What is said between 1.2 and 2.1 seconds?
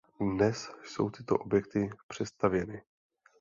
objekty